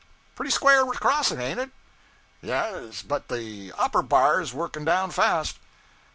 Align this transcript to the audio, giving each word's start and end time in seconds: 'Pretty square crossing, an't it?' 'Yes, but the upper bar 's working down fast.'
'Pretty 0.35 0.49
square 0.49 0.83
crossing, 0.93 1.39
an't 1.39 1.59
it?' 1.59 1.69
'Yes, 2.41 3.03
but 3.03 3.27
the 3.27 3.71
upper 3.77 4.01
bar 4.01 4.43
's 4.43 4.51
working 4.51 4.83
down 4.83 5.11
fast.' 5.11 5.57